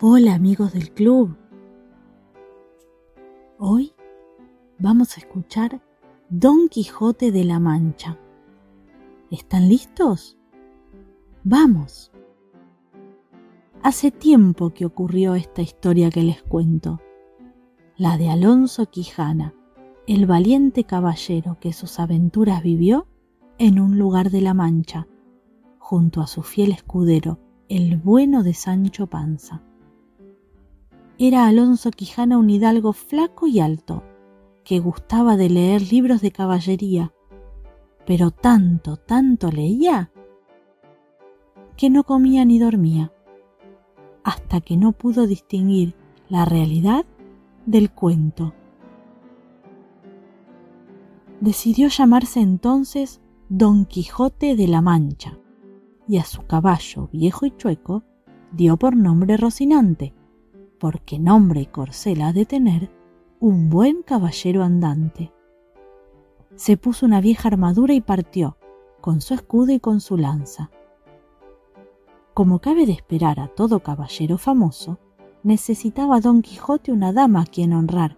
Hola 0.00 0.34
amigos 0.34 0.74
del 0.74 0.92
club. 0.92 1.36
Hoy 3.58 3.92
vamos 4.78 5.16
a 5.16 5.20
escuchar 5.20 5.82
Don 6.28 6.68
Quijote 6.68 7.32
de 7.32 7.42
la 7.42 7.58
Mancha. 7.58 8.16
¿Están 9.32 9.68
listos? 9.68 10.38
Vamos. 11.42 12.12
Hace 13.82 14.12
tiempo 14.12 14.70
que 14.70 14.84
ocurrió 14.86 15.34
esta 15.34 15.62
historia 15.62 16.10
que 16.10 16.22
les 16.22 16.44
cuento, 16.44 17.00
la 17.96 18.18
de 18.18 18.30
Alonso 18.30 18.86
Quijana, 18.86 19.52
el 20.06 20.26
valiente 20.26 20.84
caballero 20.84 21.58
que 21.58 21.72
sus 21.72 21.98
aventuras 21.98 22.62
vivió 22.62 23.08
en 23.58 23.80
un 23.80 23.98
lugar 23.98 24.30
de 24.30 24.42
la 24.42 24.54
Mancha, 24.54 25.08
junto 25.80 26.20
a 26.20 26.28
su 26.28 26.44
fiel 26.44 26.70
escudero, 26.70 27.40
el 27.68 27.96
bueno 27.96 28.44
de 28.44 28.54
Sancho 28.54 29.08
Panza. 29.08 29.64
Era 31.20 31.48
Alonso 31.48 31.90
Quijana 31.90 32.38
un 32.38 32.48
hidalgo 32.48 32.92
flaco 32.92 33.48
y 33.48 33.58
alto, 33.58 34.04
que 34.62 34.78
gustaba 34.78 35.36
de 35.36 35.50
leer 35.50 35.82
libros 35.90 36.20
de 36.20 36.30
caballería, 36.30 37.12
pero 38.06 38.30
tanto, 38.30 38.98
tanto 38.98 39.50
leía, 39.50 40.12
que 41.76 41.90
no 41.90 42.04
comía 42.04 42.44
ni 42.44 42.60
dormía, 42.60 43.12
hasta 44.22 44.60
que 44.60 44.76
no 44.76 44.92
pudo 44.92 45.26
distinguir 45.26 45.96
la 46.28 46.44
realidad 46.44 47.04
del 47.66 47.90
cuento. 47.90 48.54
Decidió 51.40 51.88
llamarse 51.88 52.38
entonces 52.38 53.20
Don 53.48 53.86
Quijote 53.86 54.54
de 54.54 54.68
la 54.68 54.82
Mancha, 54.82 55.36
y 56.06 56.18
a 56.18 56.24
su 56.24 56.46
caballo 56.46 57.08
viejo 57.12 57.44
y 57.44 57.50
chueco 57.56 58.04
dio 58.52 58.76
por 58.76 58.94
nombre 58.94 59.36
Rocinante 59.36 60.14
porque 60.78 61.18
nombre 61.18 61.60
y 61.60 61.66
corcel 61.66 62.22
ha 62.22 62.32
de 62.32 62.46
tener 62.46 62.90
un 63.40 63.68
buen 63.70 64.02
caballero 64.02 64.62
andante. 64.62 65.32
Se 66.56 66.76
puso 66.76 67.06
una 67.06 67.20
vieja 67.20 67.48
armadura 67.48 67.94
y 67.94 68.00
partió, 68.00 68.56
con 69.00 69.20
su 69.20 69.34
escudo 69.34 69.72
y 69.72 69.80
con 69.80 70.00
su 70.00 70.16
lanza. 70.16 70.70
Como 72.34 72.60
cabe 72.60 72.86
de 72.86 72.92
esperar 72.92 73.40
a 73.40 73.48
todo 73.48 73.80
caballero 73.80 74.38
famoso, 74.38 74.98
necesitaba 75.42 76.20
Don 76.20 76.42
Quijote 76.42 76.92
una 76.92 77.12
dama 77.12 77.42
a 77.42 77.46
quien 77.46 77.72
honrar, 77.72 78.16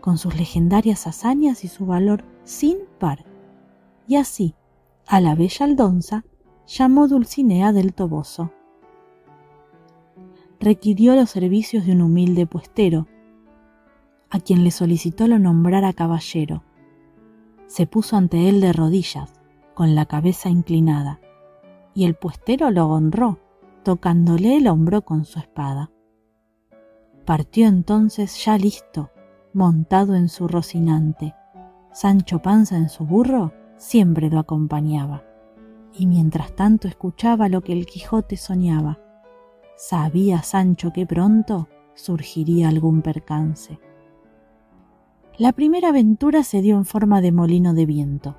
con 0.00 0.18
sus 0.18 0.36
legendarias 0.36 1.06
hazañas 1.06 1.64
y 1.64 1.68
su 1.68 1.86
valor 1.86 2.24
sin 2.44 2.78
par. 2.98 3.24
Y 4.06 4.16
así, 4.16 4.54
a 5.06 5.20
la 5.20 5.34
bella 5.34 5.66
Aldonza, 5.66 6.24
llamó 6.66 7.08
Dulcinea 7.08 7.72
del 7.72 7.94
Toboso 7.94 8.52
requirió 10.62 11.16
los 11.16 11.28
servicios 11.28 11.84
de 11.86 11.92
un 11.92 12.02
humilde 12.02 12.46
puestero, 12.46 13.08
a 14.30 14.38
quien 14.38 14.62
le 14.62 14.70
solicitó 14.70 15.26
lo 15.26 15.40
nombrara 15.40 15.92
caballero. 15.92 16.62
Se 17.66 17.88
puso 17.88 18.16
ante 18.16 18.48
él 18.48 18.60
de 18.60 18.72
rodillas, 18.72 19.32
con 19.74 19.96
la 19.96 20.06
cabeza 20.06 20.50
inclinada, 20.50 21.20
y 21.94 22.04
el 22.04 22.14
puestero 22.14 22.70
lo 22.70 22.86
honró, 22.86 23.40
tocándole 23.82 24.56
el 24.56 24.68
hombro 24.68 25.02
con 25.02 25.24
su 25.24 25.40
espada. 25.40 25.90
Partió 27.24 27.66
entonces 27.66 28.44
ya 28.44 28.56
listo, 28.56 29.10
montado 29.52 30.14
en 30.14 30.28
su 30.28 30.46
rocinante. 30.46 31.34
Sancho 31.92 32.40
Panza 32.40 32.76
en 32.76 32.88
su 32.88 33.04
burro 33.04 33.52
siempre 33.78 34.30
lo 34.30 34.38
acompañaba, 34.38 35.24
y 35.92 36.06
mientras 36.06 36.54
tanto 36.54 36.86
escuchaba 36.86 37.48
lo 37.48 37.62
que 37.62 37.72
el 37.72 37.84
Quijote 37.84 38.36
soñaba 38.36 39.01
Sabía 39.76 40.42
Sancho 40.42 40.92
que 40.92 41.06
pronto 41.06 41.68
surgiría 41.94 42.68
algún 42.68 43.02
percance. 43.02 43.78
La 45.38 45.52
primera 45.52 45.88
aventura 45.88 46.44
se 46.44 46.62
dio 46.62 46.76
en 46.76 46.84
forma 46.84 47.20
de 47.20 47.32
molino 47.32 47.74
de 47.74 47.86
viento, 47.86 48.36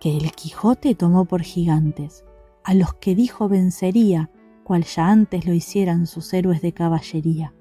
que 0.00 0.16
el 0.16 0.32
Quijote 0.32 0.94
tomó 0.94 1.26
por 1.26 1.42
gigantes, 1.42 2.24
a 2.64 2.74
los 2.74 2.94
que 2.94 3.14
dijo 3.14 3.48
vencería, 3.48 4.30
cual 4.64 4.84
ya 4.84 5.08
antes 5.08 5.46
lo 5.46 5.52
hicieran 5.52 6.06
sus 6.06 6.32
héroes 6.32 6.62
de 6.62 6.72
caballería, 6.72 7.54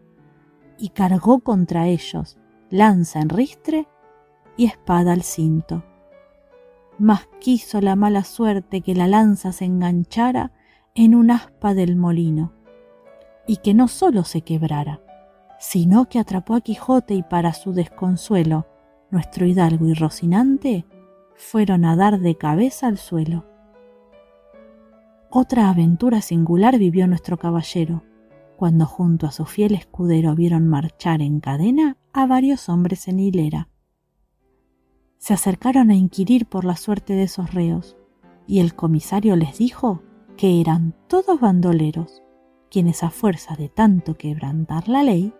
y 0.77 0.89
cargó 0.89 1.39
contra 1.39 1.87
ellos 1.87 2.37
lanza 2.69 3.19
en 3.19 3.29
ristre 3.29 3.87
y 4.55 4.65
espada 4.65 5.13
al 5.13 5.23
cinto. 5.23 5.83
Mas 6.97 7.27
quiso 7.39 7.81
la 7.81 7.95
mala 7.95 8.23
suerte 8.23 8.81
que 8.81 8.95
la 8.95 9.07
lanza 9.07 9.51
se 9.51 9.65
enganchara 9.65 10.51
en 10.95 11.15
un 11.15 11.31
aspa 11.31 11.73
del 11.73 11.95
molino, 11.95 12.53
y 13.49 13.57
que 13.57 13.73
no 13.73 13.87
solo 13.87 14.25
se 14.25 14.43
quebrara, 14.43 15.01
sino 15.57 16.07
que 16.07 16.19
atrapó 16.19 16.53
a 16.53 16.61
Quijote 16.61 17.15
y 17.15 17.23
para 17.23 17.53
su 17.53 17.73
desconsuelo, 17.73 18.67
nuestro 19.09 19.47
hidalgo 19.47 19.87
y 19.87 19.95
Rocinante 19.95 20.85
fueron 21.33 21.83
a 21.83 21.95
dar 21.95 22.19
de 22.19 22.35
cabeza 22.37 22.85
al 22.85 22.99
suelo. 22.99 23.47
Otra 25.31 25.71
aventura 25.71 26.21
singular 26.21 26.77
vivió 26.77 27.07
nuestro 27.07 27.39
caballero, 27.39 28.03
cuando 28.55 28.85
junto 28.85 29.25
a 29.25 29.31
su 29.31 29.45
fiel 29.45 29.73
escudero 29.73 30.35
vieron 30.35 30.67
marchar 30.67 31.23
en 31.23 31.39
cadena 31.39 31.97
a 32.13 32.27
varios 32.27 32.69
hombres 32.69 33.07
en 33.07 33.19
hilera. 33.19 33.67
Se 35.17 35.33
acercaron 35.33 35.89
a 35.89 35.95
inquirir 35.95 36.45
por 36.45 36.65
la 36.65 36.75
suerte 36.75 37.13
de 37.13 37.23
esos 37.23 37.51
reos, 37.51 37.97
y 38.45 38.59
el 38.59 38.75
comisario 38.75 39.35
les 39.35 39.57
dijo 39.57 40.03
que 40.37 40.61
eran 40.61 40.93
todos 41.07 41.39
bandoleros 41.39 42.21
quienes 42.69 43.03
a 43.03 43.09
fuerza 43.09 43.55
de 43.55 43.69
tanto 43.69 44.15
quebrantar 44.15 44.87
la 44.87 45.03
ley, 45.03 45.33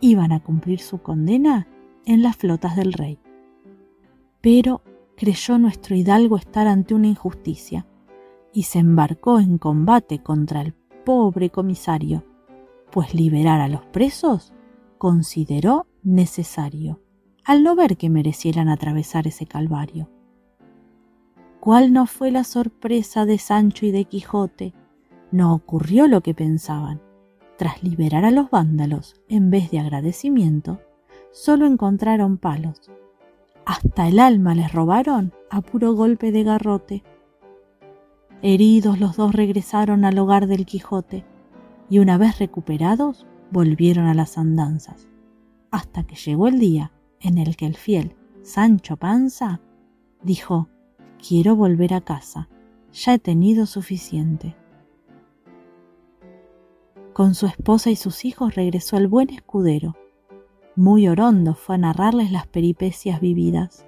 iban 0.00 0.32
a 0.32 0.40
cumplir 0.40 0.80
su 0.80 0.98
condena 1.02 1.68
en 2.04 2.22
las 2.22 2.36
flotas 2.36 2.76
del 2.76 2.92
rey. 2.92 3.18
Pero 4.40 4.82
creyó 5.16 5.58
nuestro 5.58 5.94
hidalgo 5.94 6.36
estar 6.36 6.66
ante 6.66 6.94
una 6.94 7.06
injusticia 7.06 7.86
y 8.52 8.64
se 8.64 8.78
embarcó 8.78 9.40
en 9.40 9.58
combate 9.58 10.22
contra 10.22 10.60
el 10.60 10.74
pobre 11.04 11.50
comisario, 11.50 12.24
pues 12.90 13.14
liberar 13.14 13.60
a 13.60 13.68
los 13.68 13.84
presos 13.86 14.52
consideró 14.98 15.86
necesario, 16.02 17.00
al 17.44 17.62
no 17.62 17.76
ver 17.76 17.96
que 17.96 18.10
merecieran 18.10 18.68
atravesar 18.68 19.26
ese 19.26 19.46
calvario. 19.46 20.08
¿Cuál 21.60 21.92
no 21.92 22.06
fue 22.06 22.30
la 22.30 22.44
sorpresa 22.44 23.24
de 23.24 23.38
Sancho 23.38 23.86
y 23.86 23.90
de 23.90 24.04
Quijote 24.04 24.74
no 25.30 25.54
ocurrió 25.54 26.06
lo 26.06 26.20
que 26.20 26.34
pensaban. 26.34 27.00
Tras 27.56 27.82
liberar 27.82 28.24
a 28.24 28.30
los 28.30 28.50
vándalos, 28.50 29.20
en 29.28 29.50
vez 29.50 29.70
de 29.70 29.78
agradecimiento, 29.78 30.80
solo 31.32 31.66
encontraron 31.66 32.38
palos. 32.38 32.90
Hasta 33.64 34.08
el 34.08 34.18
alma 34.18 34.54
les 34.54 34.72
robaron 34.72 35.32
a 35.50 35.60
puro 35.60 35.94
golpe 35.94 36.32
de 36.32 36.44
garrote. 36.44 37.02
Heridos 38.42 39.00
los 39.00 39.16
dos 39.16 39.32
regresaron 39.32 40.04
al 40.04 40.18
hogar 40.18 40.46
del 40.46 40.66
Quijote 40.66 41.24
y 41.88 41.98
una 41.98 42.18
vez 42.18 42.38
recuperados 42.38 43.26
volvieron 43.50 44.06
a 44.06 44.14
las 44.14 44.36
andanzas, 44.36 45.08
hasta 45.70 46.04
que 46.04 46.16
llegó 46.16 46.48
el 46.48 46.58
día 46.58 46.92
en 47.20 47.38
el 47.38 47.56
que 47.56 47.66
el 47.66 47.76
fiel 47.76 48.16
Sancho 48.42 48.98
Panza 48.98 49.60
dijo, 50.22 50.68
quiero 51.26 51.56
volver 51.56 51.94
a 51.94 52.02
casa, 52.02 52.48
ya 52.92 53.14
he 53.14 53.18
tenido 53.18 53.64
suficiente. 53.64 54.54
Con 57.14 57.36
su 57.36 57.46
esposa 57.46 57.90
y 57.90 57.96
sus 57.96 58.24
hijos 58.24 58.56
regresó 58.56 58.96
el 58.96 59.06
buen 59.06 59.30
escudero. 59.30 59.94
Muy 60.74 61.06
orondo 61.06 61.54
fue 61.54 61.76
a 61.76 61.78
narrarles 61.78 62.32
las 62.32 62.48
peripecias 62.48 63.20
vividas, 63.20 63.86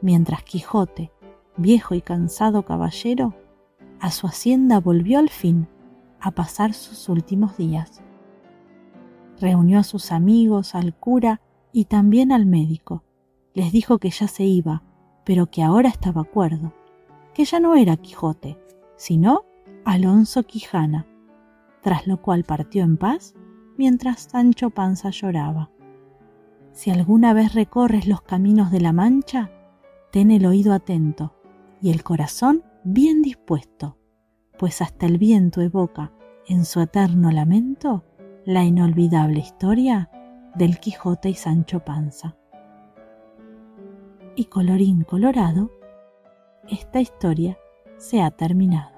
mientras 0.00 0.44
Quijote, 0.44 1.10
viejo 1.56 1.96
y 1.96 2.00
cansado 2.00 2.64
caballero, 2.64 3.34
a 3.98 4.12
su 4.12 4.28
hacienda 4.28 4.78
volvió 4.78 5.18
al 5.18 5.30
fin 5.30 5.66
a 6.20 6.30
pasar 6.30 6.74
sus 6.74 7.08
últimos 7.08 7.56
días. 7.56 8.02
Reunió 9.40 9.80
a 9.80 9.82
sus 9.82 10.12
amigos, 10.12 10.76
al 10.76 10.94
cura 10.94 11.40
y 11.72 11.86
también 11.86 12.30
al 12.30 12.46
médico. 12.46 13.02
Les 13.52 13.72
dijo 13.72 13.98
que 13.98 14.10
ya 14.10 14.28
se 14.28 14.44
iba, 14.44 14.84
pero 15.24 15.46
que 15.46 15.64
ahora 15.64 15.88
estaba 15.88 16.20
acuerdo, 16.20 16.72
que 17.34 17.46
ya 17.46 17.58
no 17.58 17.74
era 17.74 17.96
Quijote, 17.96 18.56
sino 18.94 19.42
Alonso 19.84 20.44
Quijana 20.44 21.08
tras 21.84 22.06
lo 22.06 22.20
cual 22.22 22.44
partió 22.44 22.82
en 22.82 22.96
paz 22.96 23.34
mientras 23.76 24.22
Sancho 24.22 24.70
Panza 24.70 25.10
lloraba. 25.10 25.70
Si 26.72 26.90
alguna 26.90 27.34
vez 27.34 27.54
recorres 27.54 28.08
los 28.08 28.22
caminos 28.22 28.72
de 28.72 28.80
la 28.80 28.92
Mancha, 28.92 29.50
ten 30.10 30.30
el 30.30 30.46
oído 30.46 30.72
atento 30.72 31.36
y 31.82 31.90
el 31.90 32.02
corazón 32.02 32.64
bien 32.84 33.20
dispuesto, 33.20 33.98
pues 34.58 34.80
hasta 34.80 35.04
el 35.04 35.18
viento 35.18 35.60
evoca 35.60 36.10
en 36.48 36.64
su 36.64 36.80
eterno 36.80 37.30
lamento 37.30 38.04
la 38.46 38.64
inolvidable 38.64 39.40
historia 39.40 40.10
del 40.54 40.80
Quijote 40.80 41.28
y 41.28 41.34
Sancho 41.34 41.80
Panza. 41.80 42.34
Y 44.36 44.46
colorín 44.46 45.04
colorado, 45.04 45.70
esta 46.66 47.00
historia 47.00 47.58
se 47.98 48.22
ha 48.22 48.30
terminado. 48.30 48.93